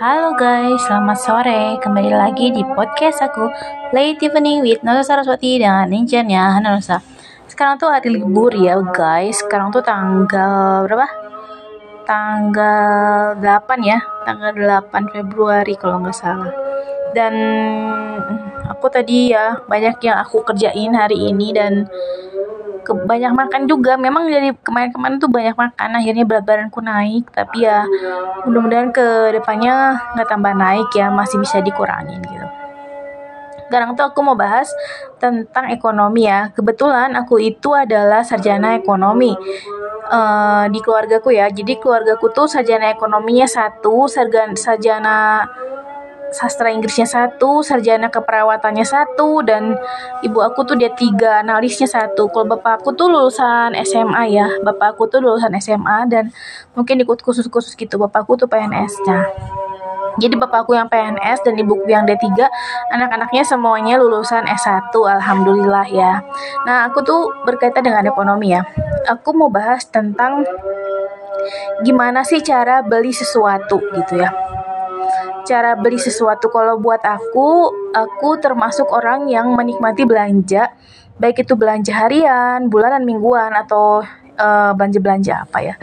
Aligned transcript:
Halo 0.00 0.32
guys, 0.32 0.80
selamat 0.88 1.18
sore. 1.20 1.76
Kembali 1.84 2.08
lagi 2.08 2.48
di 2.56 2.64
podcast 2.64 3.20
aku 3.20 3.52
Late 3.92 4.16
Evening 4.24 4.64
with 4.64 4.80
Nosa 4.80 5.04
Saraswati 5.04 5.60
dengan 5.60 5.92
Ninjanya 5.92 6.56
Hana 6.56 6.72
Nosa. 6.72 7.04
Sekarang 7.44 7.76
tuh 7.76 7.92
hari 7.92 8.16
libur 8.16 8.48
ya 8.56 8.80
guys. 8.80 9.44
Sekarang 9.44 9.68
tuh 9.76 9.84
tanggal 9.84 10.88
berapa? 10.88 11.04
Tanggal 12.08 13.36
8 13.44 13.44
ya. 13.84 14.00
Tanggal 14.24 14.56
8 14.88 15.12
Februari 15.12 15.76
kalau 15.76 16.00
nggak 16.00 16.16
salah. 16.16 16.48
Dan 17.12 17.36
aku 18.72 18.88
tadi 18.88 19.36
ya 19.36 19.60
banyak 19.68 20.00
yang 20.00 20.16
aku 20.16 20.48
kerjain 20.48 20.96
hari 20.96 21.28
ini 21.28 21.52
dan 21.52 21.84
ke 22.82 22.92
banyak 22.94 23.32
makan 23.32 23.68
juga. 23.68 23.96
Memang 24.00 24.28
dari 24.28 24.50
kemarin-kemarin 24.52 25.16
tuh 25.20 25.30
banyak 25.30 25.56
makan. 25.56 25.88
Akhirnya 25.96 26.24
berat 26.24 26.44
badanku 26.44 26.80
naik. 26.80 27.28
Tapi 27.30 27.64
ya 27.64 27.84
mudah-mudahan 28.44 28.90
ke 28.90 29.36
depannya 29.36 30.00
nggak 30.16 30.28
tambah 30.28 30.52
naik 30.56 30.88
ya. 30.96 31.08
Masih 31.12 31.40
bisa 31.40 31.60
dikurangin 31.60 32.20
gitu. 32.24 32.46
Sekarang 33.70 33.94
tuh 33.94 34.02
aku 34.02 34.18
mau 34.26 34.34
bahas 34.34 34.66
tentang 35.22 35.70
ekonomi 35.70 36.26
ya. 36.26 36.50
Kebetulan 36.50 37.14
aku 37.14 37.38
itu 37.38 37.70
adalah 37.70 38.26
sarjana 38.26 38.74
ekonomi 38.74 39.30
uh, 40.10 40.66
di 40.66 40.78
keluargaku 40.82 41.38
ya. 41.38 41.46
Jadi 41.46 41.78
keluargaku 41.78 42.34
tuh 42.34 42.50
sarjana 42.50 42.90
ekonominya 42.90 43.46
satu, 43.46 44.10
sarjana, 44.10 44.58
sarjana 44.58 45.46
sastra 46.30 46.70
Inggrisnya 46.70 47.06
satu, 47.06 47.62
sarjana 47.62 48.08
keperawatannya 48.10 48.86
satu, 48.86 49.42
dan 49.42 49.74
ibu 50.22 50.38
aku 50.42 50.62
tuh 50.66 50.78
dia 50.78 50.90
tiga, 50.94 51.42
analisnya 51.42 51.90
satu. 51.90 52.30
Kalau 52.30 52.46
bapak 52.46 52.82
aku 52.82 52.94
tuh 52.94 53.10
lulusan 53.10 53.74
SMA 53.82 54.22
ya, 54.30 54.46
bapak 54.62 54.96
aku 54.96 55.10
tuh 55.10 55.18
lulusan 55.22 55.52
SMA 55.58 56.06
dan 56.10 56.30
mungkin 56.74 57.02
ikut 57.02 57.20
khusus-khusus 57.22 57.74
gitu. 57.74 57.98
Bapak 57.98 58.26
aku 58.26 58.38
tuh 58.40 58.48
PNS-nya. 58.48 59.26
Jadi 60.18 60.34
bapakku 60.36 60.74
yang 60.74 60.90
PNS 60.90 61.46
dan 61.46 61.54
ibuku 61.54 61.86
yang 61.86 62.02
D3, 62.02 62.34
anak-anaknya 62.92 63.46
semuanya 63.46 63.94
lulusan 63.96 64.42
S1, 64.42 64.90
alhamdulillah 64.92 65.86
ya. 65.86 66.20
Nah, 66.66 66.90
aku 66.90 67.00
tuh 67.06 67.30
berkaitan 67.46 67.86
dengan 67.86 68.04
ekonomi 68.04 68.52
ya. 68.52 68.66
Aku 69.06 69.32
mau 69.32 69.48
bahas 69.48 69.86
tentang 69.86 70.44
gimana 71.86 72.20
sih 72.26 72.44
cara 72.44 72.84
beli 72.84 73.16
sesuatu 73.16 73.80
gitu 73.96 74.20
ya 74.20 74.28
cara 75.46 75.76
beli 75.76 75.96
sesuatu 75.96 76.48
kalau 76.52 76.78
buat 76.78 77.00
aku 77.04 77.72
aku 77.92 78.28
termasuk 78.38 78.88
orang 78.90 79.28
yang 79.28 79.52
menikmati 79.52 80.06
belanja 80.06 80.72
baik 81.20 81.44
itu 81.44 81.54
belanja 81.54 81.92
harian 81.92 82.68
bulanan 82.72 83.04
mingguan 83.04 83.52
atau 83.52 84.04
uh, 84.40 84.70
belanja 84.72 84.98
belanja 85.00 85.34
apa 85.48 85.58
ya 85.60 85.74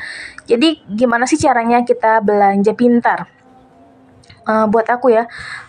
jadi 0.47 0.81
gimana 0.87 1.29
sih 1.29 1.37
caranya 1.37 1.83
kita 1.83 2.23
belanja 2.23 2.73
pintar 2.73 3.27
uh, 4.47 4.65
buat 4.65 4.87
aku 4.87 5.11
ya 5.13 5.27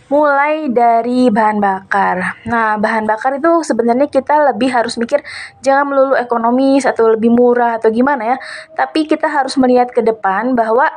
mulai 0.09 0.72
dari 0.72 1.28
bahan 1.28 1.61
bakar. 1.61 2.41
Nah, 2.48 2.81
bahan 2.81 3.05
bakar 3.05 3.36
itu 3.36 3.61
sebenarnya 3.61 4.09
kita 4.09 4.53
lebih 4.53 4.72
harus 4.72 4.97
mikir 4.97 5.20
jangan 5.61 5.84
melulu 5.84 6.16
ekonomis 6.16 6.89
atau 6.89 7.12
lebih 7.12 7.28
murah 7.28 7.77
atau 7.77 7.92
gimana 7.92 8.34
ya, 8.34 8.36
tapi 8.72 9.05
kita 9.05 9.28
harus 9.28 9.61
melihat 9.61 9.92
ke 9.92 10.00
depan 10.00 10.56
bahwa 10.56 10.89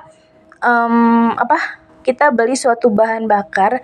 um, 0.64 1.36
apa 1.36 1.81
kita 2.02 2.34
beli 2.34 2.58
suatu 2.58 2.90
bahan 2.90 3.26
bakar 3.30 3.82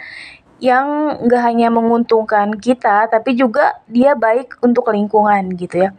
yang 0.57 1.17
gak 1.29 1.43
hanya 1.45 1.69
menguntungkan 1.69 2.57
kita, 2.57 3.05
tapi 3.09 3.37
juga 3.37 3.77
dia 3.85 4.17
baik 4.17 4.57
untuk 4.65 4.89
lingkungan 4.89 5.53
gitu 5.53 5.85
ya. 5.85 5.89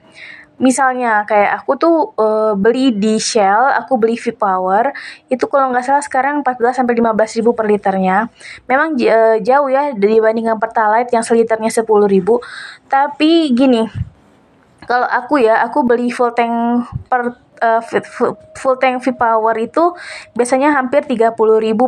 Misalnya 0.59 1.23
kayak 1.23 1.63
aku 1.63 1.73
tuh 1.79 1.97
uh, 2.19 2.59
beli 2.59 2.91
di 2.91 3.23
Shell, 3.23 3.79
aku 3.79 3.95
beli 3.95 4.19
V-Power, 4.19 4.91
itu 5.31 5.47
kalau 5.47 5.71
nggak 5.71 5.87
salah 5.87 6.03
sekarang 6.03 6.43
14 6.43 6.83
sampai 6.83 6.99
15 6.99 7.39
ribu 7.39 7.55
per 7.55 7.71
liternya. 7.71 8.27
Memang 8.67 8.99
uh, 8.99 9.39
jauh 9.39 9.71
ya 9.71 9.95
dibandingkan 9.95 10.59
Pertalite 10.59 11.15
yang 11.15 11.23
seliternya 11.23 11.71
10 11.71 11.87
ribu. 12.11 12.43
Tapi 12.91 13.55
gini, 13.55 13.87
kalau 14.91 15.07
aku 15.07 15.39
ya, 15.39 15.63
aku 15.63 15.87
beli 15.87 16.11
full 16.11 16.35
tank 16.35 16.91
per 17.07 17.39
uh, 17.59 17.83
full 18.57 18.77
tank 18.79 19.03
V-Power 19.05 19.55
itu 19.59 19.95
biasanya 20.35 20.75
hampir 20.75 21.05
30.000 21.05 21.35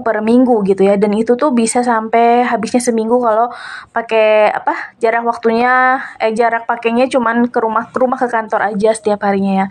per 0.02 0.16
minggu 0.22 0.62
gitu 0.66 0.82
ya. 0.86 0.94
Dan 0.98 1.14
itu 1.16 1.34
tuh 1.34 1.50
bisa 1.54 1.82
sampai 1.82 2.46
habisnya 2.46 2.82
seminggu 2.82 3.18
kalau 3.22 3.50
pakai 3.94 4.50
apa 4.50 4.94
jarak 4.98 5.24
waktunya 5.26 5.98
eh 6.18 6.34
jarak 6.34 6.66
pakainya 6.66 7.06
cuman 7.10 7.48
ke 7.48 7.58
rumah 7.58 7.88
ke 7.90 7.98
rumah 7.98 8.18
ke 8.18 8.28
kantor 8.28 8.74
aja 8.74 8.90
setiap 8.94 9.22
harinya 9.26 9.66
ya. 9.66 9.68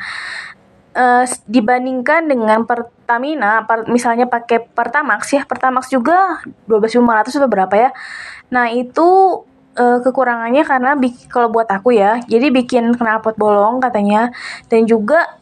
Uh, 0.90 1.24
dibandingkan 1.46 2.26
dengan 2.26 2.66
Pertamina, 2.66 3.64
per, 3.64 3.86
misalnya 3.88 4.26
pakai 4.26 4.68
Pertamax 4.74 5.32
ya, 5.32 5.46
Pertamax 5.46 5.94
juga 5.94 6.42
12.500 6.66 7.40
atau 7.40 7.48
berapa 7.48 7.76
ya. 7.78 7.90
Nah, 8.50 8.74
itu 8.74 9.08
uh, 9.80 10.00
kekurangannya 10.04 10.64
karena 10.68 10.92
kalau 11.32 11.48
buat 11.54 11.70
aku 11.72 11.96
ya, 11.96 12.20
jadi 12.28 12.52
bikin 12.52 13.00
knalpot 13.00 13.40
bolong 13.40 13.80
katanya. 13.80 14.36
Dan 14.68 14.84
juga 14.90 15.39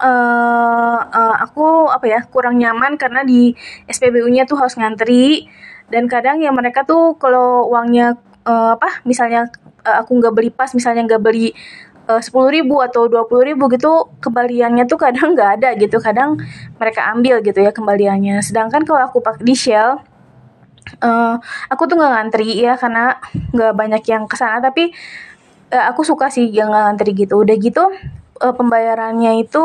uh, 0.00 1.00
uh, 1.02 1.34
aku 1.40 1.90
apa 1.92 2.06
ya 2.08 2.20
kurang 2.28 2.60
nyaman 2.60 3.00
karena 3.00 3.24
di 3.24 3.54
SPBU-nya 3.88 4.44
tuh 4.44 4.60
harus 4.60 4.76
ngantri. 4.76 5.48
Dan 5.86 6.10
kadang 6.10 6.42
ya 6.42 6.50
mereka 6.50 6.82
tuh 6.82 7.14
kalau 7.14 7.70
uangnya 7.70 8.18
uh, 8.42 8.74
apa 8.74 9.06
misalnya 9.06 9.46
uh, 9.86 10.02
aku 10.02 10.18
nggak 10.18 10.34
beli 10.34 10.50
pas 10.50 10.70
misalnya 10.74 11.06
nggak 11.06 11.22
beli 11.22 11.54
sepuluh 12.06 12.54
ribu 12.54 12.78
atau 12.78 13.10
dua 13.10 13.26
puluh 13.26 13.50
ribu 13.50 13.66
gitu 13.66 14.06
kembaliannya 14.22 14.86
tuh 14.86 14.94
kadang 14.94 15.34
nggak 15.34 15.58
ada 15.58 15.74
gitu. 15.74 15.98
Kadang 15.98 16.38
mereka 16.78 17.10
ambil 17.10 17.42
gitu 17.42 17.58
ya 17.58 17.74
kembaliannya. 17.74 18.38
Sedangkan 18.46 18.86
kalau 18.86 19.02
aku 19.10 19.18
pakai 19.18 19.42
di 19.42 19.58
Shell 19.58 19.98
uh, 21.02 21.34
aku 21.66 21.82
tuh 21.90 21.98
nggak 21.98 22.12
ngantri 22.14 22.62
ya 22.62 22.78
karena 22.78 23.18
nggak 23.50 23.74
banyak 23.74 24.02
yang 24.06 24.30
ke 24.30 24.38
sana 24.38 24.62
tapi 24.62 24.94
uh, 25.74 25.84
aku 25.90 26.06
suka 26.06 26.30
sih 26.30 26.46
yang 26.46 26.70
ngantri 26.70 27.10
gitu. 27.10 27.42
Udah 27.42 27.58
gitu 27.58 27.90
uh, 28.40 28.54
pembayarannya 28.54 29.44
itu 29.44 29.64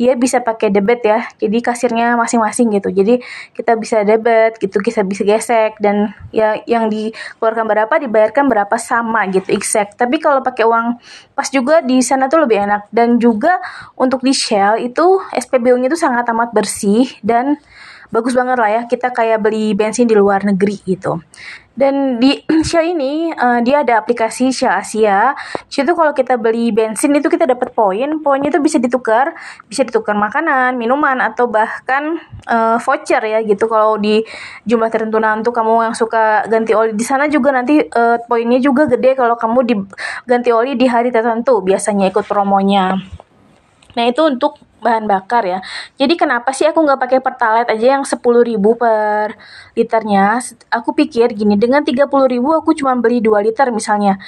dia 0.00 0.16
bisa 0.16 0.40
pakai 0.40 0.72
debit 0.72 1.04
ya. 1.04 1.28
Jadi 1.36 1.60
kasirnya 1.60 2.16
masing-masing 2.16 2.72
gitu. 2.72 2.88
Jadi 2.88 3.20
kita 3.52 3.76
bisa 3.76 4.00
debit 4.00 4.56
gitu 4.56 4.80
kita 4.80 5.04
bisa 5.04 5.28
gesek. 5.28 5.76
Dan 5.76 6.16
ya 6.32 6.56
yang 6.64 6.88
dikeluarkan 6.88 7.68
berapa 7.68 7.94
dibayarkan 8.00 8.48
berapa 8.48 8.76
sama 8.80 9.28
gitu 9.28 9.52
exact. 9.52 10.00
Tapi 10.00 10.16
kalau 10.16 10.40
pakai 10.40 10.64
uang 10.64 10.96
pas 11.36 11.44
juga 11.52 11.84
di 11.84 12.00
sana 12.00 12.32
tuh 12.32 12.48
lebih 12.48 12.64
enak. 12.64 12.88
Dan 12.88 13.20
juga 13.20 13.60
untuk 13.92 14.24
di 14.24 14.32
Shell 14.32 14.80
itu 14.80 15.20
SPBU-nya 15.36 15.92
itu 15.92 16.00
sangat 16.00 16.24
amat 16.32 16.56
bersih 16.56 17.04
dan 17.20 17.60
bagus 18.08 18.32
banget 18.32 18.56
lah 18.56 18.70
ya. 18.72 18.82
Kita 18.88 19.12
kayak 19.12 19.44
beli 19.44 19.76
bensin 19.76 20.08
di 20.08 20.16
luar 20.16 20.48
negeri 20.48 20.80
gitu 20.88 21.20
dan 21.78 22.18
di 22.18 22.34
Shell 22.68 22.92
ini 22.98 23.30
uh, 23.30 23.62
dia 23.62 23.86
ada 23.86 24.02
aplikasi 24.02 24.50
Shell 24.50 24.74
Asia. 24.74 25.32
Situ 25.70 25.94
kalau 25.94 26.10
kita 26.10 26.34
beli 26.34 26.74
bensin 26.74 27.14
itu 27.14 27.30
kita 27.30 27.46
dapat 27.46 27.70
poin. 27.72 28.20
Poinnya 28.20 28.50
itu 28.50 28.60
bisa 28.60 28.76
ditukar, 28.82 29.32
bisa 29.70 29.86
ditukar 29.86 30.18
makanan, 30.18 30.74
minuman 30.74 31.22
atau 31.22 31.46
bahkan 31.46 32.18
uh, 32.50 32.76
voucher 32.82 33.22
ya 33.22 33.38
gitu. 33.46 33.70
Kalau 33.70 33.96
di 33.96 34.20
jumlah 34.66 34.90
tertentu 34.90 35.22
nanti 35.22 35.48
kamu 35.50 35.90
yang 35.90 35.96
suka 35.96 36.44
ganti 36.50 36.74
oli 36.74 36.92
di 36.92 37.04
sana 37.06 37.30
juga 37.30 37.54
nanti 37.54 37.80
uh, 37.80 38.18
poinnya 38.26 38.58
juga 38.58 38.90
gede 38.90 39.14
kalau 39.14 39.38
kamu 39.38 39.58
diganti 39.64 40.50
oli 40.50 40.74
di 40.74 40.90
hari 40.90 41.14
tertentu. 41.14 41.62
Biasanya 41.62 42.10
ikut 42.10 42.26
promonya. 42.26 42.98
Nah 43.94 44.04
itu 44.06 44.22
untuk 44.26 44.58
bahan 44.80 45.04
bakar 45.06 45.44
ya. 45.46 45.58
Jadi 46.00 46.16
kenapa 46.16 46.50
sih 46.50 46.66
aku 46.66 46.80
nggak 46.82 47.00
pakai 47.00 47.18
pertalite 47.20 47.70
aja 47.70 48.00
yang 48.00 48.04
10.000 48.04 48.20
per 48.76 49.36
liternya? 49.76 50.40
Aku 50.72 50.96
pikir 50.96 51.32
gini, 51.36 51.54
dengan 51.60 51.84
30.000 51.84 52.08
aku 52.40 52.70
cuma 52.74 52.96
beli 52.98 53.20
2 53.22 53.46
liter 53.46 53.68
misalnya. 53.70 54.18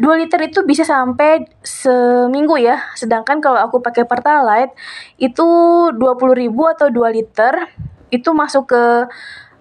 2 0.00 0.08
liter 0.16 0.40
itu 0.48 0.64
bisa 0.64 0.82
sampai 0.82 1.44
seminggu 1.60 2.56
ya. 2.56 2.80
Sedangkan 2.96 3.38
kalau 3.44 3.60
aku 3.60 3.84
pakai 3.84 4.08
pertalite 4.08 4.72
itu 5.20 5.44
20.000 5.92 6.48
atau 6.74 6.88
2 6.88 7.16
liter 7.16 7.68
itu 8.10 8.28
masuk 8.32 8.72
ke 8.72 8.82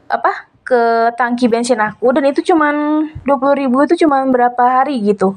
apa? 0.09 0.49
ke 0.69 1.09
tangki 1.17 1.49
bensin 1.49 1.81
aku 1.81 2.13
dan 2.13 2.29
itu 2.29 2.45
cuman 2.53 3.09
20.000 3.25 3.65
itu 3.89 4.05
cuman 4.05 4.29
berapa 4.29 4.61
hari 4.61 5.01
gitu 5.01 5.33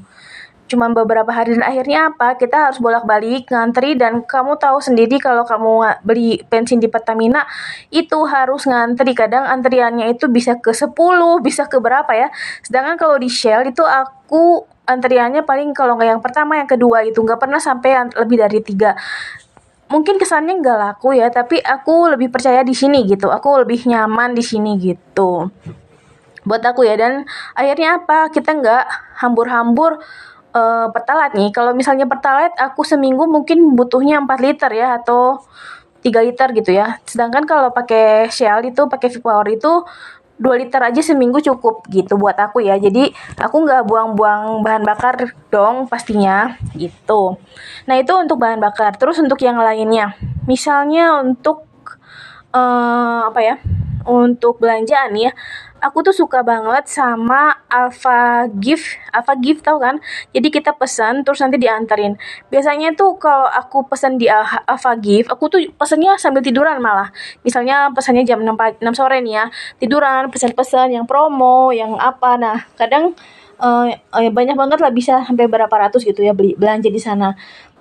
cuma 0.72 0.88
beberapa 0.88 1.28
hari 1.28 1.52
dan 1.52 1.68
akhirnya 1.68 2.08
apa? 2.08 2.40
Kita 2.40 2.72
harus 2.72 2.80
bolak-balik 2.80 3.52
ngantri 3.52 3.92
dan 4.00 4.24
kamu 4.24 4.56
tahu 4.56 4.80
sendiri 4.80 5.20
kalau 5.20 5.44
kamu 5.44 6.00
beli 6.00 6.40
bensin 6.48 6.80
di 6.80 6.88
Pertamina 6.88 7.44
itu 7.92 8.24
harus 8.24 8.64
ngantri. 8.64 9.12
Kadang 9.12 9.44
antriannya 9.44 10.08
itu 10.08 10.32
bisa 10.32 10.56
ke 10.56 10.72
10 10.72 10.96
bisa 11.44 11.68
ke 11.68 11.76
berapa 11.76 12.08
ya? 12.16 12.32
Sedangkan 12.64 12.96
kalau 12.96 13.20
di 13.20 13.28
Shell 13.28 13.68
itu 13.68 13.84
aku 13.84 14.64
antriannya 14.88 15.44
paling 15.44 15.76
kalau 15.76 16.00
nggak 16.00 16.08
yang 16.16 16.22
pertama 16.24 16.56
yang 16.56 16.66
kedua 16.66 17.04
itu 17.04 17.20
nggak 17.20 17.36
pernah 17.38 17.60
sampai 17.60 18.08
lebih 18.16 18.40
dari 18.40 18.64
tiga. 18.64 18.96
Mungkin 19.92 20.16
kesannya 20.16 20.56
nggak 20.56 20.78
laku 20.80 21.12
ya 21.12 21.28
tapi 21.28 21.60
aku 21.60 22.16
lebih 22.16 22.32
percaya 22.32 22.64
di 22.64 22.72
sini 22.72 23.04
gitu. 23.04 23.28
Aku 23.28 23.60
lebih 23.60 23.84
nyaman 23.84 24.32
di 24.32 24.40
sini 24.40 24.80
gitu. 24.80 25.52
Buat 26.42 26.64
aku 26.66 26.82
ya 26.82 26.98
dan 26.98 27.22
akhirnya 27.54 28.02
apa? 28.02 28.26
Kita 28.32 28.50
nggak 28.56 28.84
hambur-hambur 29.22 30.02
uh, 30.52 30.86
pertalite 30.92 31.34
nih. 31.36 31.50
Kalau 31.50 31.72
misalnya 31.72 32.04
pertalite 32.06 32.56
aku 32.60 32.84
seminggu 32.84 33.26
mungkin 33.28 33.74
butuhnya 33.74 34.20
4 34.22 34.44
liter 34.44 34.70
ya 34.72 35.00
atau 35.00 35.40
3 36.04 36.26
liter 36.28 36.48
gitu 36.54 36.70
ya. 36.72 37.00
Sedangkan 37.08 37.44
kalau 37.48 37.72
pakai 37.72 38.28
Shell 38.28 38.62
itu 38.68 38.86
pakai 38.86 39.08
V-Power 39.18 39.46
itu 39.50 39.72
2 40.42 40.58
liter 40.58 40.80
aja 40.82 40.98
seminggu 40.98 41.38
cukup 41.38 41.86
gitu 41.88 42.18
buat 42.18 42.34
aku 42.34 42.62
ya. 42.64 42.76
Jadi 42.76 43.10
aku 43.38 43.56
nggak 43.62 43.86
buang-buang 43.86 44.60
bahan 44.66 44.82
bakar 44.82 45.30
dong 45.48 45.86
pastinya 45.86 46.58
gitu. 46.74 47.38
Nah 47.86 47.94
itu 47.98 48.12
untuk 48.16 48.42
bahan 48.42 48.58
bakar. 48.58 48.98
Terus 48.98 49.22
untuk 49.22 49.38
yang 49.40 49.58
lainnya. 49.58 50.18
Misalnya 50.50 51.22
untuk 51.22 51.70
uh, 52.50 53.30
apa 53.30 53.40
ya 53.40 53.56
untuk 54.02 54.58
belanjaan 54.58 55.14
ya 55.14 55.30
aku 55.82 56.06
tuh 56.06 56.14
suka 56.14 56.46
banget 56.46 56.86
sama 56.86 57.58
Alpha 57.66 58.46
Gift. 58.62 58.96
Alpha 59.10 59.34
Gift 59.42 59.66
tau 59.66 59.82
kan? 59.82 59.98
Jadi 60.30 60.48
kita 60.54 60.78
pesan 60.78 61.26
terus 61.26 61.42
nanti 61.42 61.58
diantarin 61.58 62.14
biasanya 62.48 62.94
tuh 62.94 63.18
kalau 63.18 63.50
aku 63.50 63.90
pesan 63.90 64.16
di 64.16 64.30
Alpha 64.30 64.94
Gift 65.02 65.28
aku 65.34 65.50
tuh 65.50 65.60
pesannya 65.74 66.14
sambil 66.22 66.40
tiduran 66.40 66.78
malah. 66.78 67.10
Misalnya 67.42 67.90
pesannya 67.90 68.22
jam 68.22 68.40
6, 68.40 68.54
6 68.78 68.86
sore 68.94 69.18
nih 69.20 69.34
ya. 69.42 69.44
Tiduran 69.82 70.30
pesan-pesan 70.30 70.94
yang 70.94 71.04
promo 71.04 71.74
yang 71.74 71.98
apa. 71.98 72.38
Nah 72.38 72.62
kadang 72.78 73.18
uh, 73.58 73.90
uh, 73.90 74.30
banyak 74.30 74.54
banget 74.54 74.78
lah 74.78 74.94
bisa 74.94 75.26
sampai 75.26 75.50
berapa 75.50 75.74
ratus 75.74 76.06
gitu 76.06 76.22
ya 76.22 76.32
beli 76.32 76.54
belanja 76.54 76.88
di 76.88 77.02
sana. 77.02 77.34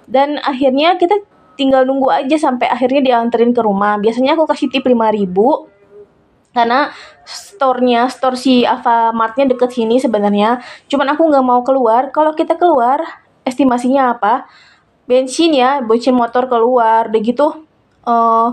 Dan 0.09 0.42
akhirnya 0.42 0.98
kita 0.98 1.21
tinggal 1.56 1.86
nunggu 1.86 2.09
aja 2.09 2.42
sampai 2.42 2.65
akhirnya 2.65 3.06
dianterin 3.06 3.53
ke 3.53 3.62
rumah. 3.62 4.01
Biasanya 4.01 4.33
aku 4.33 4.50
kasih 4.50 4.74
tip 4.74 4.81
5000 4.81 5.70
karena 6.51 6.92
store-nya 7.24 8.12
store 8.12 8.36
si 8.36 8.68
Alfamartnya 8.68 9.48
deket 9.56 9.71
sini 9.71 10.00
sebenarnya. 10.03 10.59
Cuman 10.92 11.15
aku 11.15 11.31
nggak 11.31 11.45
mau 11.45 11.62
keluar. 11.63 12.12
Kalau 12.12 12.36
kita 12.36 12.59
keluar 12.59 13.00
estimasinya 13.48 14.15
apa? 14.15 14.48
Bensin 15.07 15.56
ya 15.56 15.80
bensin 15.80 16.15
motor 16.15 16.51
keluar. 16.51 17.07
Udah 17.07 17.21
gitu 17.24 17.48
uh, 18.03 18.50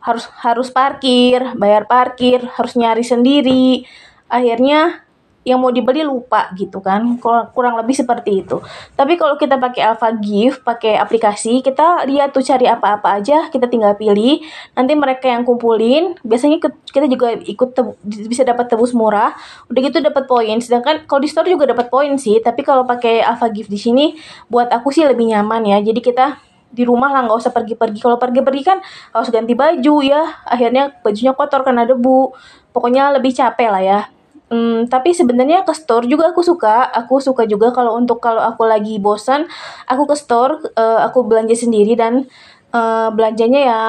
harus 0.00 0.24
harus 0.40 0.68
parkir 0.72 1.44
bayar 1.54 1.86
parkir 1.86 2.42
harus 2.58 2.74
nyari 2.74 3.06
sendiri. 3.06 3.86
Akhirnya 4.26 5.06
yang 5.40 5.56
mau 5.56 5.72
dibeli 5.72 6.04
lupa 6.04 6.52
gitu 6.52 6.84
kan 6.84 7.16
kurang 7.56 7.80
lebih 7.80 7.96
seperti 7.96 8.44
itu. 8.44 8.60
Tapi 8.92 9.16
kalau 9.16 9.40
kita 9.40 9.56
pakai 9.56 9.88
Alpha 9.88 10.12
Gift 10.20 10.60
pakai 10.60 11.00
aplikasi 11.00 11.64
kita 11.64 12.04
lihat 12.04 12.36
tuh 12.36 12.44
cari 12.44 12.68
apa-apa 12.68 13.24
aja 13.24 13.48
kita 13.48 13.64
tinggal 13.64 13.96
pilih. 13.96 14.44
Nanti 14.76 14.92
mereka 14.92 15.32
yang 15.32 15.48
kumpulin 15.48 16.12
biasanya 16.20 16.60
kita 16.84 17.08
juga 17.08 17.32
ikut 17.40 17.72
bisa 18.04 18.44
dapat 18.44 18.68
tebus 18.68 18.92
murah. 18.92 19.32
Udah 19.72 19.80
gitu 19.80 20.04
dapat 20.04 20.28
poin 20.28 20.60
sedangkan 20.60 21.08
kalau 21.08 21.24
di 21.24 21.28
store 21.32 21.48
juga 21.48 21.72
dapat 21.72 21.88
poin 21.88 22.12
sih. 22.20 22.36
Tapi 22.44 22.60
kalau 22.60 22.84
pakai 22.84 23.24
Alpha 23.24 23.48
Gift 23.48 23.72
di 23.72 23.80
sini 23.80 24.12
buat 24.52 24.68
aku 24.68 24.92
sih 24.92 25.08
lebih 25.08 25.24
nyaman 25.24 25.64
ya. 25.64 25.80
Jadi 25.80 26.04
kita 26.04 26.36
di 26.68 26.84
rumah 26.84 27.16
lah 27.16 27.24
nggak 27.24 27.40
usah 27.40 27.52
pergi-pergi. 27.56 27.98
Kalau 28.04 28.20
pergi-pergi 28.20 28.62
kan 28.62 28.78
harus 29.16 29.32
ganti 29.32 29.56
baju 29.56 30.04
ya. 30.04 30.36
Akhirnya 30.44 30.92
bajunya 31.00 31.32
kotor 31.32 31.64
karena 31.64 31.88
debu. 31.88 32.36
Pokoknya 32.76 33.08
lebih 33.16 33.32
capek 33.32 33.72
lah 33.72 33.80
ya 33.80 34.00
Hmm, 34.50 34.90
tapi 34.90 35.14
sebenarnya 35.14 35.62
ke 35.62 35.70
store 35.70 36.10
juga 36.10 36.34
aku 36.34 36.42
suka. 36.42 36.90
Aku 36.90 37.22
suka 37.22 37.46
juga 37.46 37.70
kalau 37.70 37.94
untuk 37.94 38.18
kalau 38.18 38.42
aku 38.42 38.66
lagi 38.66 38.98
bosan, 38.98 39.46
aku 39.86 40.10
ke 40.10 40.16
store, 40.18 40.58
uh, 40.74 41.06
aku 41.06 41.22
belanja 41.22 41.54
sendiri 41.54 41.94
dan 41.94 42.26
uh, 42.74 43.14
belanjanya 43.14 43.60
ya 43.62 43.82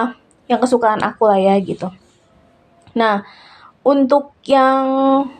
yang 0.45 0.61
kesukaan 0.61 1.01
aku 1.01 1.25
lah 1.25 1.41
ya 1.41 1.57
gitu. 1.57 1.89
Nah, 2.93 3.25
untuk 3.81 4.37
yang 4.45 4.85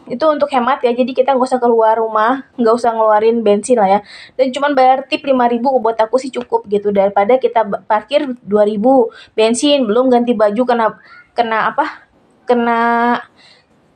itu 0.10 0.26
untuk 0.26 0.50
hemat 0.50 0.82
ya, 0.82 0.90
jadi 0.98 1.14
kita 1.14 1.38
nggak 1.38 1.46
usah 1.54 1.62
keluar 1.62 2.02
rumah, 2.02 2.50
nggak 2.58 2.74
usah 2.74 2.90
ngeluarin 2.98 3.46
bensin 3.46 3.78
lah 3.78 3.90
ya. 3.90 4.00
Dan 4.34 4.50
cuman 4.50 4.74
bayar 4.74 5.06
tip 5.06 5.22
5000 5.22 5.62
buat 5.62 5.98
aku 6.02 6.18
sih 6.18 6.34
cukup 6.34 6.66
gitu 6.66 6.90
daripada 6.90 7.38
kita 7.38 7.62
parkir 7.86 8.26
2000 8.42 9.38
bensin 9.38 9.86
belum 9.86 10.10
ganti 10.10 10.34
baju 10.34 10.62
kena 10.66 10.98
kena 11.38 11.70
apa? 11.70 12.10
Kena 12.50 12.82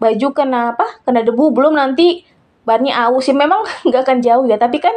baju 0.05 0.27
kena 0.37 0.77
apa 0.77 0.85
kena 1.01 1.25
debu 1.25 1.49
belum 1.49 1.73
nanti 1.73 2.21
bannya 2.61 2.93
aus. 3.09 3.25
Ya 3.25 3.33
memang 3.33 3.65
nggak 3.89 4.01
akan 4.05 4.17
jauh 4.21 4.45
ya 4.45 4.61
tapi 4.61 4.77
kan 4.77 4.93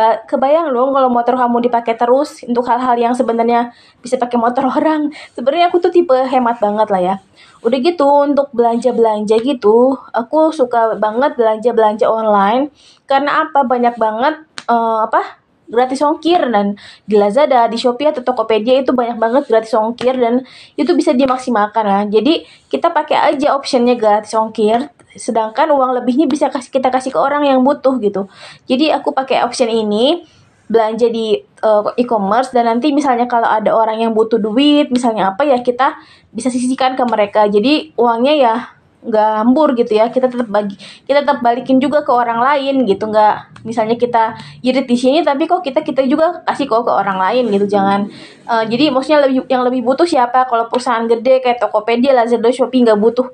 kebayang 0.00 0.70
dong 0.72 0.96
kalau 0.96 1.10
motor 1.12 1.34
kamu 1.36 1.66
dipakai 1.66 1.98
terus 1.98 2.40
untuk 2.46 2.64
hal-hal 2.64 2.96
yang 2.96 3.12
sebenarnya 3.12 3.74
bisa 4.02 4.18
pakai 4.18 4.38
motor 4.38 4.66
orang. 4.76 5.14
Sebenarnya 5.38 5.70
aku 5.70 5.78
tuh 5.78 5.94
tipe 5.94 6.14
hemat 6.14 6.58
banget 6.58 6.88
lah 6.90 7.02
ya. 7.02 7.14
Udah 7.62 7.78
gitu 7.78 8.06
untuk 8.06 8.48
belanja 8.56 8.90
belanja 8.96 9.36
gitu 9.38 9.92
aku 10.16 10.50
suka 10.50 10.98
banget 10.98 11.38
belanja 11.38 11.70
belanja 11.70 12.06
online. 12.10 12.74
Karena 13.06 13.46
apa? 13.46 13.62
Banyak 13.62 13.94
banget 14.00 14.34
uh, 14.70 15.06
apa 15.06 15.39
gratis 15.70 16.02
ongkir 16.02 16.42
dan 16.50 16.74
di 17.06 17.14
Lazada, 17.16 17.70
di 17.70 17.78
Shopee 17.78 18.10
atau 18.10 18.26
Tokopedia 18.26 18.82
itu 18.82 18.90
banyak 18.90 19.16
banget 19.16 19.46
gratis 19.46 19.72
ongkir 19.72 20.18
dan 20.18 20.42
itu 20.74 20.90
bisa 20.98 21.14
dimaksimalkan 21.14 21.86
lah. 21.86 22.02
Jadi 22.10 22.44
kita 22.68 22.90
pakai 22.90 23.34
aja 23.34 23.54
optionnya 23.54 23.94
gratis 23.94 24.34
ongkir, 24.34 24.90
sedangkan 25.14 25.70
uang 25.70 26.02
lebihnya 26.02 26.26
bisa 26.26 26.50
kasih 26.50 26.74
kita 26.74 26.90
kasih 26.90 27.14
ke 27.14 27.18
orang 27.18 27.46
yang 27.46 27.62
butuh 27.62 27.96
gitu. 28.02 28.26
Jadi 28.66 28.90
aku 28.90 29.14
pakai 29.14 29.46
option 29.46 29.70
ini 29.70 30.26
belanja 30.70 31.10
di 31.10 31.34
uh, 31.66 31.90
e-commerce 31.98 32.54
dan 32.54 32.70
nanti 32.70 32.94
misalnya 32.94 33.26
kalau 33.26 33.50
ada 33.50 33.74
orang 33.74 34.06
yang 34.06 34.14
butuh 34.14 34.38
duit 34.38 34.86
misalnya 34.94 35.34
apa 35.34 35.42
ya 35.42 35.58
kita 35.66 35.98
bisa 36.30 36.46
sisihkan 36.46 36.94
ke 36.94 37.02
mereka 37.10 37.50
jadi 37.50 37.90
uangnya 37.98 38.34
ya 38.38 38.54
nggak 39.00 39.30
hambur 39.40 39.72
gitu 39.72 39.96
ya 39.96 40.12
kita 40.12 40.28
tetap 40.28 40.44
bagi 40.52 40.76
kita 41.08 41.24
tetap 41.24 41.40
balikin 41.40 41.80
juga 41.80 42.04
ke 42.04 42.12
orang 42.12 42.36
lain 42.36 42.84
gitu. 42.84 43.08
Nggak 43.08 43.64
misalnya 43.64 43.96
kita 43.96 44.36
irit 44.60 44.84
di 44.84 44.96
sini 44.96 45.24
tapi 45.24 45.48
kok 45.48 45.64
kita 45.64 45.80
kita 45.80 46.04
juga 46.04 46.44
kasih 46.44 46.68
kok 46.68 46.84
ke 46.84 46.92
orang 46.92 47.16
lain 47.16 47.48
gitu. 47.48 47.64
Jangan 47.64 48.12
uh, 48.44 48.64
jadi 48.68 48.92
maksudnya 48.92 49.24
lebih 49.24 49.48
yang 49.48 49.64
lebih 49.64 49.80
butuh 49.80 50.04
siapa? 50.04 50.44
Kalau 50.44 50.68
perusahaan 50.68 51.04
gede 51.08 51.40
kayak 51.40 51.64
Tokopedia 51.64 52.12
Lazada 52.12 52.52
Shopee 52.52 52.84
nggak 52.84 53.00
butuh 53.00 53.32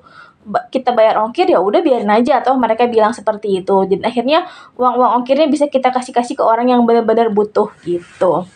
kita 0.71 0.95
bayar 0.95 1.19
ongkir 1.19 1.51
ya 1.51 1.59
udah 1.59 1.83
biarin 1.83 2.15
aja. 2.15 2.39
Atau 2.39 2.55
mereka 2.55 2.87
bilang 2.87 3.11
seperti 3.11 3.59
itu. 3.59 3.77
Dan 3.91 4.07
akhirnya 4.07 4.47
uang 4.79 4.95
uang 5.03 5.11
ongkirnya 5.23 5.51
bisa 5.51 5.67
kita 5.67 5.91
kasih 5.91 6.15
kasih 6.15 6.39
ke 6.39 6.45
orang 6.47 6.71
yang 6.71 6.87
benar-benar 6.87 7.35
butuh 7.35 7.75
gitu. 7.83 8.47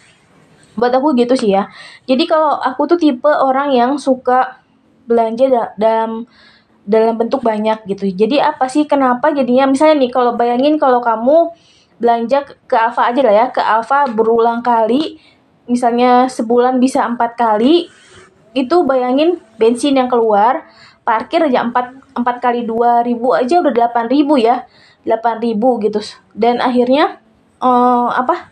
Buat 0.79 0.95
aku 0.95 1.19
gitu 1.19 1.35
sih 1.35 1.59
ya. 1.59 1.67
Jadi 2.07 2.31
kalau 2.31 2.55
aku 2.55 2.87
tuh 2.87 2.99
tipe 3.03 3.27
orang 3.27 3.75
yang 3.75 3.99
suka 3.99 4.63
belanja 5.11 5.51
da 5.51 5.63
dalam 5.75 6.31
dalam 6.91 7.15
bentuk 7.15 7.47
banyak 7.47 7.87
gitu. 7.87 8.11
Jadi 8.11 8.43
apa 8.43 8.67
sih 8.67 8.91
kenapa 8.91 9.31
jadinya 9.31 9.71
misalnya 9.71 10.03
nih 10.03 10.11
kalau 10.11 10.35
bayangin 10.35 10.75
kalau 10.75 10.99
kamu 10.99 11.55
belanja 12.03 12.43
ke 12.67 12.75
Alfa 12.75 13.15
aja 13.15 13.21
lah 13.23 13.35
ya, 13.37 13.47
ke 13.55 13.63
Alfa 13.63 14.11
berulang 14.11 14.65
kali, 14.65 15.23
misalnya 15.71 16.27
sebulan 16.27 16.83
bisa 16.83 17.07
empat 17.07 17.39
kali, 17.39 17.87
itu 18.57 18.77
bayangin 18.83 19.39
bensin 19.61 19.95
yang 19.95 20.11
keluar, 20.11 20.67
parkir 21.07 21.45
aja 21.47 21.63
empat 21.63 21.95
empat 22.17 22.37
kali 22.43 22.67
dua 22.67 23.07
ribu 23.07 23.37
aja 23.37 23.61
udah 23.61 23.71
delapan 23.71 24.11
ribu 24.11 24.41
ya, 24.41 24.67
delapan 25.07 25.37
ribu 25.45 25.77
gitu. 25.85 26.01
Dan 26.33 26.59
akhirnya 26.59 27.21
uh, 27.61 28.11
apa? 28.17 28.51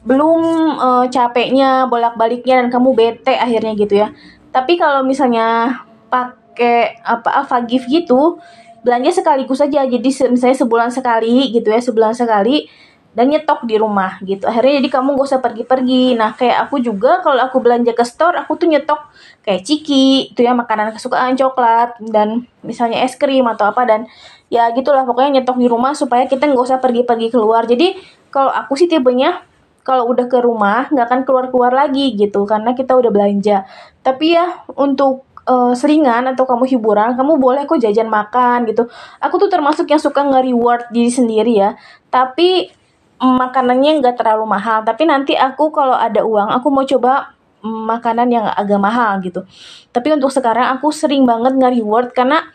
Belum 0.00 0.40
uh, 0.80 1.04
capeknya 1.12 1.84
bolak-baliknya 1.92 2.64
dan 2.64 2.72
kamu 2.72 2.96
bete 2.96 3.36
akhirnya 3.36 3.76
gitu 3.76 4.00
ya. 4.00 4.08
Tapi 4.48 4.80
kalau 4.80 5.04
misalnya 5.04 5.76
pak 6.08 6.39
pakai 6.50 6.98
apa 7.06 7.30
Alpha 7.40 7.62
Gift 7.62 7.86
gitu 7.86 8.42
belanja 8.82 9.22
sekaligus 9.22 9.60
saja 9.60 9.84
jadi 9.86 10.08
misalnya 10.32 10.58
sebulan 10.58 10.90
sekali 10.90 11.52
gitu 11.54 11.68
ya 11.68 11.80
sebulan 11.80 12.16
sekali 12.16 12.66
dan 13.10 13.26
nyetok 13.26 13.66
di 13.66 13.74
rumah 13.74 14.22
gitu. 14.22 14.46
Akhirnya 14.46 14.78
jadi 14.78 14.88
kamu 14.88 15.18
gak 15.18 15.26
usah 15.26 15.40
pergi-pergi. 15.42 16.14
Nah 16.14 16.30
kayak 16.38 16.70
aku 16.70 16.78
juga 16.78 17.18
kalau 17.26 17.42
aku 17.42 17.58
belanja 17.58 17.90
ke 17.90 18.06
store 18.06 18.38
aku 18.38 18.54
tuh 18.54 18.70
nyetok 18.70 19.02
kayak 19.42 19.66
ciki 19.66 20.30
itu 20.30 20.40
ya 20.46 20.54
makanan 20.54 20.94
kesukaan 20.94 21.34
coklat 21.34 21.98
dan 22.06 22.46
misalnya 22.62 23.02
es 23.02 23.18
krim 23.18 23.42
atau 23.50 23.66
apa 23.66 23.82
dan 23.82 24.06
ya 24.46 24.70
gitulah 24.70 25.02
pokoknya 25.02 25.42
nyetok 25.42 25.58
di 25.58 25.66
rumah 25.66 25.90
supaya 25.90 26.30
kita 26.30 26.46
nggak 26.46 26.62
usah 26.62 26.78
pergi-pergi 26.78 27.34
keluar. 27.34 27.66
Jadi 27.66 27.98
kalau 28.30 28.54
aku 28.54 28.78
sih 28.78 28.86
tipenya 28.86 29.42
kalau 29.82 30.06
udah 30.06 30.30
ke 30.30 30.38
rumah 30.38 30.86
nggak 30.92 31.06
akan 31.10 31.20
keluar-keluar 31.26 31.72
lagi 31.74 32.14
gitu 32.14 32.46
karena 32.46 32.78
kita 32.78 32.94
udah 32.94 33.10
belanja. 33.10 33.66
Tapi 34.06 34.38
ya 34.38 34.62
untuk 34.78 35.26
uh, 35.50 35.72
selingan 35.74 36.30
atau 36.30 36.46
kamu 36.46 36.70
hiburan, 36.70 37.18
kamu 37.18 37.42
boleh 37.42 37.66
kok 37.66 37.82
jajan 37.82 38.06
makan 38.06 38.70
gitu. 38.70 38.86
Aku 39.18 39.34
tuh 39.42 39.50
termasuk 39.50 39.90
yang 39.90 39.98
suka 39.98 40.22
nge-reward 40.22 40.86
diri 40.94 41.10
sendiri 41.10 41.58
ya. 41.58 41.74
Tapi 42.06 42.70
makanannya 43.18 43.98
nggak 43.98 44.16
terlalu 44.16 44.46
mahal. 44.46 44.86
Tapi 44.86 45.02
nanti 45.10 45.34
aku 45.34 45.74
kalau 45.74 45.98
ada 45.98 46.22
uang, 46.22 46.54
aku 46.54 46.66
mau 46.70 46.86
coba 46.86 47.34
makanan 47.60 48.28
yang 48.32 48.46
agak 48.48 48.80
mahal 48.80 49.20
gitu. 49.20 49.44
Tapi 49.92 50.16
untuk 50.16 50.32
sekarang 50.32 50.70
aku 50.78 50.94
sering 50.94 51.26
banget 51.26 51.58
nge-reward 51.58 52.14
karena 52.14 52.46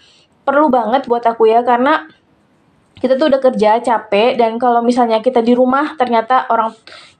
perlu 0.48 0.72
banget 0.72 1.06
buat 1.10 1.26
aku 1.26 1.50
ya 1.50 1.62
karena 1.66 2.06
kita 2.96 3.20
tuh 3.20 3.28
udah 3.28 3.42
kerja 3.44 3.84
capek 3.84 4.40
dan 4.40 4.56
kalau 4.56 4.80
misalnya 4.80 5.20
kita 5.20 5.44
di 5.44 5.52
rumah 5.52 6.00
ternyata 6.00 6.48
orang 6.48 6.72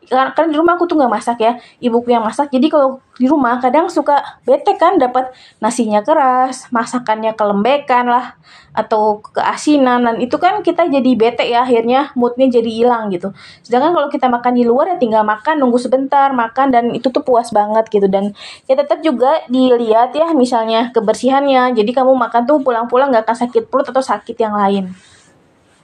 karena 0.10 0.50
di 0.54 0.58
rumah 0.58 0.78
aku 0.78 0.86
tuh 0.86 0.96
nggak 0.98 1.12
masak 1.12 1.38
ya. 1.42 1.58
Ibuku 1.82 2.14
yang 2.14 2.24
masak. 2.24 2.54
Jadi 2.54 2.68
kalau 2.70 3.02
di 3.16 3.26
rumah 3.26 3.58
kadang 3.64 3.88
suka 3.88 4.20
bete 4.44 4.76
kan 4.76 5.00
dapat 5.00 5.32
nasinya 5.64 6.04
keras 6.04 6.68
masakannya 6.70 7.34
kelembekan 7.34 8.06
lah 8.06 8.38
atau 8.76 9.24
keasinan. 9.34 10.06
Dan 10.06 10.16
itu 10.22 10.38
kan 10.38 10.62
kita 10.62 10.88
jadi 10.88 11.12
bete 11.18 11.44
ya 11.50 11.66
akhirnya 11.66 12.14
moodnya 12.14 12.48
jadi 12.48 12.70
hilang 12.70 13.10
gitu. 13.10 13.34
Sedangkan 13.66 13.98
kalau 13.98 14.08
kita 14.12 14.28
makan 14.30 14.54
di 14.54 14.64
luar 14.64 14.94
ya 14.94 14.98
tinggal 15.02 15.24
makan 15.26 15.60
nunggu 15.64 15.80
sebentar 15.82 16.30
makan 16.32 16.70
dan 16.70 16.86
itu 16.94 17.10
tuh 17.10 17.26
puas 17.26 17.50
banget 17.50 17.90
gitu. 17.90 18.06
Dan 18.06 18.38
ya 18.70 18.78
tetap 18.78 19.02
juga 19.02 19.42
dilihat 19.50 20.14
ya 20.14 20.32
misalnya 20.38 20.94
kebersihannya. 20.94 21.74
Jadi 21.74 21.92
kamu 21.92 22.14
makan 22.14 22.46
tuh 22.46 22.62
pulang-pulang 22.62 23.10
nggak 23.10 23.26
akan 23.26 23.38
sakit 23.48 23.68
perut 23.68 23.90
atau 23.90 24.04
sakit 24.04 24.38
yang 24.38 24.54
lain. 24.54 24.94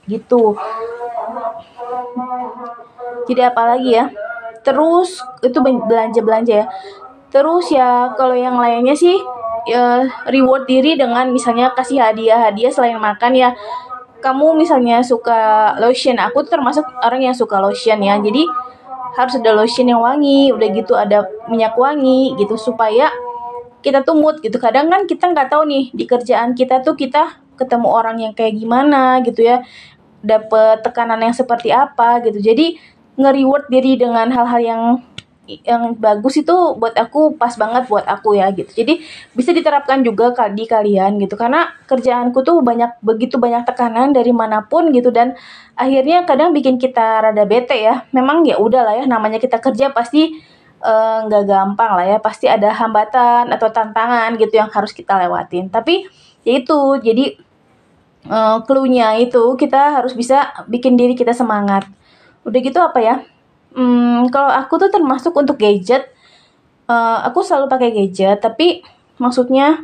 Gitu 0.06 0.58
jadi 3.28 3.52
apalagi 3.54 3.90
ya 3.92 4.06
terus 4.62 5.18
itu 5.42 5.58
belanja 5.60 6.20
belanja 6.22 6.54
ya. 6.64 6.66
Terus 7.32 7.72
ya 7.72 8.12
kalau 8.14 8.36
yang 8.36 8.60
lainnya 8.60 8.92
sih 8.92 9.16
ya, 9.66 10.04
reward 10.28 10.68
diri 10.68 10.94
dengan 10.94 11.32
misalnya 11.32 11.72
kasih 11.72 11.98
hadiah 11.98 12.38
hadiah 12.50 12.70
selain 12.70 13.00
makan 13.00 13.32
ya. 13.34 13.50
Kamu 14.22 14.54
misalnya 14.54 15.02
suka 15.02 15.74
lotion 15.82 16.14
aku 16.22 16.46
tuh 16.46 16.54
termasuk 16.54 16.86
orang 17.02 17.26
yang 17.26 17.34
suka 17.34 17.58
lotion 17.58 17.98
ya. 18.04 18.20
Jadi 18.22 18.46
harus 19.18 19.34
ada 19.36 19.52
lotion 19.52 19.88
yang 19.90 20.00
wangi 20.00 20.54
udah 20.54 20.68
gitu 20.72 20.94
ada 20.96 21.26
minyak 21.50 21.76
wangi 21.76 22.32
gitu 22.38 22.54
supaya 22.54 23.10
kita 23.82 24.06
tuh 24.06 24.14
mood 24.14 24.38
gitu. 24.44 24.62
Kadang 24.62 24.86
kan 24.92 25.10
kita 25.10 25.32
nggak 25.32 25.50
tahu 25.50 25.66
nih 25.66 25.90
di 25.90 26.04
kerjaan 26.06 26.54
kita 26.54 26.86
tuh 26.86 26.94
kita 26.94 27.42
ketemu 27.58 27.88
orang 27.90 28.16
yang 28.22 28.32
kayak 28.36 28.54
gimana 28.54 29.24
gitu 29.26 29.42
ya. 29.42 29.64
Dapet 30.22 30.86
tekanan 30.86 31.18
yang 31.18 31.34
seperti 31.34 31.74
apa 31.74 32.22
gitu. 32.22 32.38
Jadi 32.38 32.78
nge-reward 33.16 33.68
diri 33.68 34.00
dengan 34.00 34.32
hal-hal 34.32 34.60
yang 34.62 34.82
yang 35.42 35.98
bagus 35.98 36.38
itu 36.38 36.54
buat 36.78 36.94
aku 36.94 37.34
pas 37.34 37.50
banget 37.58 37.90
buat 37.90 38.06
aku 38.06 38.38
ya 38.38 38.54
gitu. 38.54 38.70
Jadi 38.70 39.02
bisa 39.34 39.50
diterapkan 39.50 40.00
juga 40.06 40.30
di 40.54 40.64
kalian 40.70 41.18
gitu 41.18 41.34
karena 41.34 41.66
kerjaanku 41.90 42.46
tuh 42.46 42.62
banyak 42.62 43.02
begitu 43.02 43.42
banyak 43.42 43.66
tekanan 43.66 44.14
dari 44.14 44.30
mana 44.30 44.62
pun 44.62 44.94
gitu 44.94 45.10
dan 45.10 45.34
akhirnya 45.74 46.22
kadang 46.24 46.54
bikin 46.54 46.78
kita 46.78 47.26
rada 47.26 47.42
bete 47.42 47.74
ya. 47.74 48.06
Memang 48.14 48.46
ya 48.46 48.56
udah 48.62 48.82
lah 48.86 48.94
ya 49.02 49.04
namanya 49.10 49.42
kita 49.42 49.58
kerja 49.58 49.90
pasti 49.90 50.30
eh, 50.78 51.18
nggak 51.26 51.42
uh, 51.42 51.46
gampang 51.46 51.92
lah 51.98 52.06
ya. 52.06 52.18
Pasti 52.22 52.46
ada 52.46 52.70
hambatan 52.70 53.50
atau 53.50 53.68
tantangan 53.74 54.38
gitu 54.38 54.54
yang 54.62 54.70
harus 54.70 54.94
kita 54.94 55.18
lewatin. 55.26 55.68
Tapi 55.74 56.06
ya 56.46 56.54
itu 56.62 56.78
jadi 57.02 57.34
uh, 58.30 58.62
clue-nya 58.62 59.18
itu 59.18 59.58
kita 59.58 59.98
harus 59.98 60.14
bisa 60.14 60.54
bikin 60.70 60.94
diri 60.94 61.18
kita 61.18 61.34
semangat 61.34 61.82
udah 62.46 62.60
gitu 62.62 62.78
apa 62.82 62.98
ya? 63.02 63.16
Hmm, 63.72 64.28
kalau 64.28 64.52
aku 64.52 64.76
tuh 64.76 64.90
termasuk 64.92 65.32
untuk 65.32 65.56
gadget 65.56 66.12
uh, 66.92 67.24
aku 67.24 67.40
selalu 67.40 67.72
pakai 67.72 67.90
gadget 67.94 68.42
tapi 68.44 68.84
maksudnya 69.16 69.80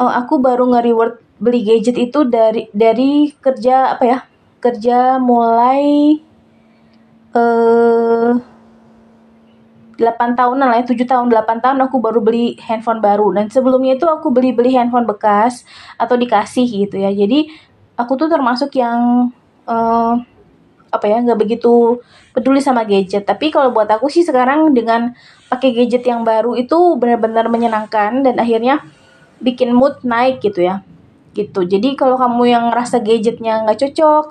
uh, 0.00 0.12
aku 0.16 0.40
baru 0.40 0.70
nge-reward 0.72 1.20
beli 1.42 1.66
gadget 1.66 1.98
itu 1.98 2.24
dari 2.24 2.70
dari 2.72 3.34
kerja 3.34 3.98
apa 3.98 4.04
ya? 4.06 4.18
Kerja 4.62 5.20
mulai 5.20 6.16
uh, 7.36 8.32
8 9.94 10.34
tahunan 10.34 10.66
lah 10.66 10.78
ya 10.82 10.86
7 10.86 11.06
tahun 11.06 11.26
8 11.30 11.62
tahun 11.62 11.78
aku 11.86 11.96
baru 12.02 12.18
beli 12.24 12.58
handphone 12.58 12.98
baru. 12.98 13.30
Dan 13.34 13.46
sebelumnya 13.50 13.94
itu 13.94 14.06
aku 14.08 14.30
beli-beli 14.34 14.74
handphone 14.74 15.06
bekas 15.06 15.62
atau 16.00 16.18
dikasih 16.18 16.66
gitu 16.66 16.98
ya. 16.98 17.14
Jadi 17.14 17.50
aku 17.94 18.18
tuh 18.18 18.26
termasuk 18.26 18.74
yang 18.74 19.30
uh, 19.70 20.18
apa 20.94 21.06
ya 21.10 21.18
nggak 21.20 21.38
begitu 21.38 21.98
peduli 22.30 22.62
sama 22.62 22.86
gadget. 22.86 23.26
Tapi 23.26 23.50
kalau 23.50 23.74
buat 23.74 23.90
aku 23.90 24.06
sih 24.06 24.22
sekarang 24.22 24.70
dengan 24.72 25.14
pakai 25.50 25.74
gadget 25.74 26.06
yang 26.06 26.22
baru 26.22 26.54
itu 26.54 26.98
benar-benar 26.98 27.50
menyenangkan 27.50 28.22
dan 28.22 28.34
akhirnya 28.38 28.82
bikin 29.42 29.74
mood 29.74 29.98
naik 30.06 30.38
gitu 30.38 30.62
ya. 30.62 30.86
Gitu. 31.34 31.66
Jadi 31.66 31.98
kalau 31.98 32.14
kamu 32.14 32.42
yang 32.46 32.64
ngerasa 32.70 33.02
gadgetnya 33.02 33.66
nggak 33.66 33.78
cocok 33.82 34.24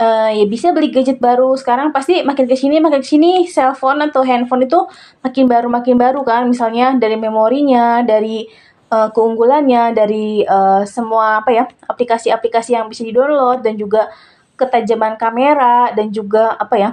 uh, 0.00 0.30
ya 0.32 0.44
bisa 0.46 0.72
beli 0.72 0.92
gadget 0.92 1.18
baru. 1.18 1.56
Sekarang 1.58 1.90
pasti 1.90 2.22
makin 2.22 2.46
ke 2.46 2.56
sini 2.56 2.78
makin 2.78 3.00
ke 3.02 3.08
sini 3.08 3.44
cellphone 3.48 4.04
atau 4.06 4.22
handphone 4.22 4.64
itu 4.64 4.80
makin 5.24 5.44
baru 5.50 5.68
makin 5.68 5.96
baru 5.98 6.20
kan. 6.22 6.46
Misalnya 6.48 6.94
dari 6.96 7.16
memorinya 7.18 8.04
dari 8.04 8.46
uh, 8.92 9.08
keunggulannya 9.12 9.96
dari 9.96 10.42
uh, 10.46 10.82
semua 10.86 11.42
apa 11.42 11.50
ya 11.52 11.64
aplikasi-aplikasi 11.88 12.76
yang 12.76 12.86
bisa 12.90 13.02
di 13.02 13.12
download 13.14 13.64
dan 13.64 13.74
juga 13.74 14.10
ketajaman 14.56 15.20
kamera 15.20 15.92
dan 15.92 16.08
juga 16.10 16.56
apa 16.56 16.76
ya 16.76 16.90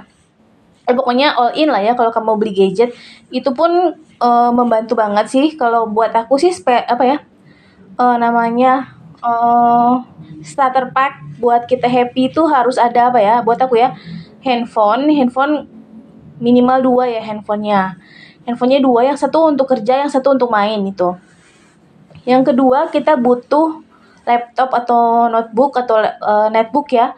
eh 0.84 0.92
pokoknya 0.92 1.32
all 1.32 1.56
in 1.56 1.72
lah 1.72 1.80
ya 1.80 1.92
kalau 1.96 2.12
kamu 2.12 2.36
beli 2.36 2.52
gadget. 2.52 2.92
Itu 3.32 3.56
pun 3.56 3.96
uh, 4.20 4.50
membantu 4.52 4.94
banget 4.96 5.32
sih. 5.32 5.56
Kalau 5.56 5.88
buat 5.88 6.12
aku 6.12 6.36
sih 6.36 6.52
spe, 6.52 6.84
apa 6.84 7.04
ya 7.04 7.16
uh, 7.96 8.16
namanya 8.20 8.92
uh, 9.24 10.04
starter 10.44 10.92
pack 10.92 11.40
buat 11.40 11.64
kita 11.64 11.88
happy 11.88 12.28
itu 12.28 12.44
harus 12.44 12.76
ada 12.76 13.08
apa 13.08 13.18
ya 13.20 13.40
buat 13.40 13.56
aku 13.56 13.80
ya 13.80 13.96
handphone. 14.44 15.08
Handphone 15.08 15.72
minimal 16.36 16.84
dua 16.84 17.04
ya 17.08 17.24
handphonenya. 17.24 17.96
Handphonenya 18.44 18.84
dua 18.84 19.08
yang 19.08 19.16
satu 19.16 19.48
untuk 19.48 19.72
kerja 19.72 20.04
yang 20.04 20.10
satu 20.12 20.36
untuk 20.36 20.52
main 20.52 20.84
itu. 20.84 21.16
Yang 22.28 22.52
kedua 22.52 22.92
kita 22.92 23.16
butuh 23.16 23.80
laptop 24.24 24.72
atau 24.72 25.28
notebook 25.32 25.76
atau 25.80 26.00
uh, 26.00 26.48
netbook 26.52 26.92
ya 26.92 27.16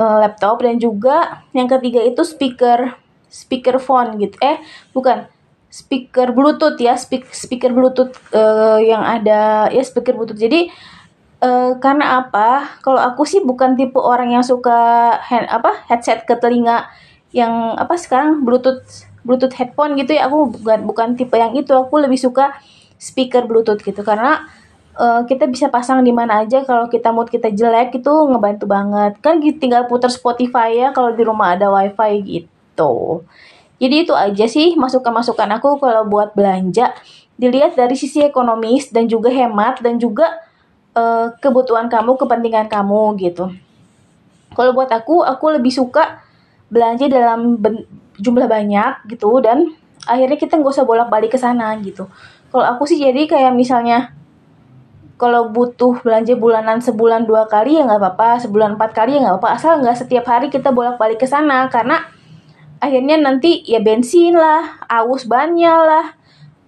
uh, 0.00 0.16
laptop 0.24 0.64
dan 0.64 0.80
juga 0.80 1.44
yang 1.52 1.68
ketiga 1.68 2.00
itu 2.00 2.24
speaker 2.24 2.96
speaker 3.28 3.76
phone 3.76 4.16
gitu. 4.16 4.34
Eh 4.40 4.58
bukan 4.96 5.28
speaker 5.70 6.34
bluetooth 6.34 6.80
ya 6.82 6.98
speak, 6.98 7.30
speaker 7.30 7.70
bluetooth 7.70 8.10
uh, 8.34 8.80
yang 8.82 9.04
ada 9.06 9.70
ya 9.70 9.82
speaker 9.84 10.18
bluetooth. 10.18 10.40
Jadi 10.40 10.72
uh, 11.44 11.78
karena 11.78 12.26
apa? 12.26 12.80
Kalau 12.82 12.98
aku 12.98 13.22
sih 13.28 13.44
bukan 13.44 13.78
tipe 13.78 14.00
orang 14.00 14.34
yang 14.34 14.42
suka 14.42 15.14
hand, 15.22 15.46
apa 15.46 15.86
headset 15.86 16.26
ke 16.26 16.34
telinga 16.40 16.90
yang 17.30 17.78
apa 17.78 17.94
sekarang 17.94 18.42
bluetooth 18.42 18.82
bluetooth 19.22 19.54
headphone 19.54 19.94
gitu 19.94 20.18
ya. 20.18 20.26
Aku 20.26 20.50
bukan 20.50 20.82
bukan 20.88 21.08
tipe 21.14 21.38
yang 21.38 21.54
itu. 21.54 21.70
Aku 21.70 22.02
lebih 22.02 22.18
suka 22.18 22.58
speaker 22.98 23.46
bluetooth 23.46 23.78
gitu. 23.78 24.02
Karena 24.02 24.50
uh, 24.96 25.22
kita 25.28 25.46
bisa 25.46 25.68
pasang 25.70 26.02
di 26.02 26.10
mana 26.10 26.42
aja 26.42 26.64
kalau 26.66 26.90
kita 26.90 27.14
mood 27.14 27.30
kita 27.30 27.52
jelek 27.52 28.00
itu 28.00 28.10
ngebantu 28.10 28.66
banget. 28.66 29.20
Kan 29.22 29.38
tinggal 29.60 29.86
putar 29.86 30.10
Spotify 30.10 30.74
ya 30.74 30.88
kalau 30.90 31.14
di 31.14 31.22
rumah 31.22 31.54
ada 31.54 31.70
wifi 31.70 32.12
gitu. 32.24 33.22
Jadi 33.80 33.94
itu 34.04 34.12
aja 34.12 34.44
sih 34.44 34.76
masukan-masukan 34.76 35.48
aku 35.60 35.80
kalau 35.80 36.04
buat 36.08 36.34
belanja. 36.36 36.92
Dilihat 37.40 37.72
dari 37.76 37.96
sisi 37.96 38.20
ekonomis 38.20 38.92
dan 38.92 39.08
juga 39.08 39.32
hemat 39.32 39.80
dan 39.80 39.96
juga 39.96 40.28
uh, 40.92 41.32
kebutuhan 41.40 41.88
kamu 41.88 42.20
kepentingan 42.20 42.68
kamu 42.68 43.16
gitu. 43.20 43.48
Kalau 44.52 44.76
buat 44.76 44.90
aku 44.92 45.24
aku 45.24 45.56
lebih 45.56 45.72
suka 45.72 46.20
belanja 46.68 47.08
dalam 47.08 47.56
jumlah 48.20 48.46
banyak 48.46 49.08
gitu 49.08 49.40
dan 49.40 49.72
akhirnya 50.04 50.36
kita 50.36 50.60
nggak 50.60 50.74
usah 50.76 50.84
bolak-balik 50.84 51.32
ke 51.32 51.38
sana 51.40 51.72
gitu. 51.80 52.04
Kalau 52.52 52.66
aku 52.66 52.84
sih 52.84 53.00
jadi 53.00 53.24
kayak 53.24 53.56
misalnya 53.56 54.12
kalau 55.20 55.52
butuh 55.52 56.00
belanja 56.00 56.32
bulanan 56.32 56.80
sebulan 56.80 57.28
dua 57.28 57.44
kali 57.44 57.76
ya 57.76 57.84
nggak 57.84 58.00
apa-apa 58.00 58.40
sebulan 58.40 58.80
empat 58.80 58.96
kali 58.96 59.20
ya 59.20 59.28
nggak 59.28 59.36
apa-apa. 59.36 59.60
Asal 59.60 59.84
nggak 59.84 60.00
setiap 60.00 60.24
hari 60.24 60.48
kita 60.48 60.72
bolak-balik 60.72 61.20
ke 61.20 61.28
sana 61.28 61.68
karena 61.68 62.00
akhirnya 62.80 63.20
nanti 63.20 63.60
ya 63.68 63.84
bensin 63.84 64.32
lah 64.32 64.80
aus 64.88 65.28
bannya 65.28 65.76
lah. 65.76 66.06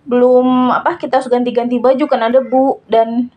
Belum 0.05 0.69
apa 0.69 1.01
kita 1.01 1.25
harus 1.25 1.33
ganti-ganti 1.33 1.81
baju 1.81 2.05
kena 2.05 2.29
debu 2.29 2.85
dan 2.93 3.33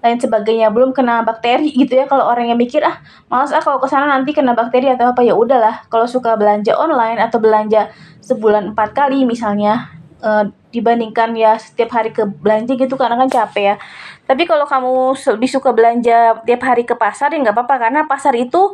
lain 0.00 0.16
sebagainya. 0.16 0.72
Belum 0.72 0.96
kena 0.96 1.20
bakteri 1.20 1.68
gitu 1.84 1.92
ya 2.00 2.08
kalau 2.08 2.24
orang 2.24 2.48
yang 2.48 2.56
mikir 2.56 2.80
ah 2.80 3.04
malas 3.28 3.52
ah 3.52 3.60
kalau 3.60 3.76
ke 3.76 3.86
sana 3.92 4.08
nanti 4.08 4.32
kena 4.32 4.56
bakteri 4.56 4.88
atau 4.88 5.12
apa. 5.12 5.20
Ya 5.20 5.36
udahlah 5.36 5.84
kalau 5.92 6.08
suka 6.08 6.40
belanja 6.40 6.72
online 6.72 7.20
atau 7.20 7.36
belanja 7.36 7.92
sebulan 8.24 8.72
empat 8.72 8.96
kali 8.96 9.28
misalnya 9.28 9.92
uh, 10.24 10.48
dibandingkan 10.72 11.36
ya 11.36 11.60
setiap 11.60 11.94
hari 11.94 12.10
ke 12.10 12.24
belanja 12.24 12.74
gitu 12.74 12.96
karena 12.96 13.20
kan 13.20 13.28
capek 13.28 13.64
ya 13.64 13.76
tapi 14.24 14.48
kalau 14.48 14.64
kamu 14.64 15.12
lebih 15.36 15.50
suka 15.52 15.76
belanja 15.76 16.40
tiap 16.48 16.62
hari 16.64 16.88
ke 16.88 16.96
pasar 16.96 17.28
ya 17.32 17.38
nggak 17.44 17.56
apa-apa 17.56 17.76
karena 17.76 18.00
pasar 18.08 18.32
itu 18.32 18.72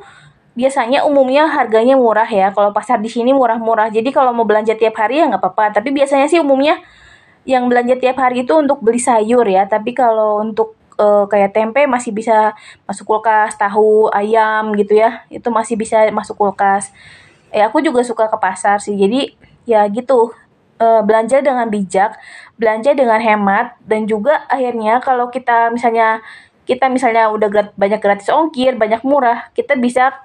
biasanya 0.54 1.06
umumnya 1.06 1.46
harganya 1.50 1.94
murah 1.94 2.26
ya. 2.26 2.50
Kalau 2.54 2.74
pasar 2.74 2.98
di 2.98 3.10
sini 3.10 3.30
murah-murah. 3.34 3.90
Jadi 3.90 4.10
kalau 4.10 4.34
mau 4.34 4.46
belanja 4.46 4.74
tiap 4.74 4.94
hari 4.98 5.22
ya 5.22 5.30
nggak 5.30 5.42
apa-apa. 5.42 5.80
Tapi 5.80 5.94
biasanya 5.94 6.26
sih 6.26 6.42
umumnya 6.42 6.78
yang 7.46 7.66
belanja 7.66 7.96
tiap 7.98 8.18
hari 8.18 8.44
itu 8.46 8.54
untuk 8.58 8.82
beli 8.82 9.00
sayur 9.00 9.46
ya. 9.46 9.66
Tapi 9.66 9.94
kalau 9.94 10.42
untuk 10.42 10.76
uh, 10.98 11.26
kayak 11.30 11.54
tempe 11.54 11.86
masih 11.86 12.14
bisa 12.14 12.54
masuk 12.86 13.06
kulkas, 13.06 13.54
tahu, 13.56 14.10
ayam 14.10 14.74
gitu 14.74 14.98
ya. 14.98 15.24
Itu 15.30 15.50
masih 15.54 15.78
bisa 15.78 16.10
masuk 16.10 16.38
kulkas. 16.38 16.90
Eh 17.50 17.62
aku 17.62 17.82
juga 17.82 18.02
suka 18.06 18.26
ke 18.30 18.38
pasar 18.38 18.82
sih. 18.82 18.94
Jadi 18.98 19.34
ya 19.66 19.86
gitu 19.90 20.34
uh, 20.80 21.04
belanja 21.04 21.44
dengan 21.44 21.68
bijak, 21.68 22.16
belanja 22.56 22.96
dengan 22.96 23.20
hemat 23.20 23.76
dan 23.84 24.08
juga 24.08 24.48
akhirnya 24.48 24.98
kalau 25.04 25.28
kita 25.28 25.70
misalnya 25.70 26.24
kita 26.64 26.90
misalnya 26.90 27.30
udah 27.30 27.48
grat, 27.50 27.68
banyak 27.76 28.00
gratis 28.00 28.32
ongkir, 28.32 28.74
banyak 28.74 29.04
murah, 29.04 29.52
kita 29.54 29.76
bisa 29.76 30.16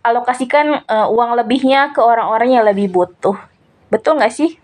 alokasikan 0.00 0.86
uh, 0.86 1.06
uang 1.10 1.34
lebihnya 1.36 1.90
ke 1.92 2.00
orang-orang 2.00 2.54
yang 2.54 2.64
lebih 2.64 2.88
butuh. 2.92 3.36
Betul 3.90 4.22
nggak 4.22 4.32
sih 4.32 4.63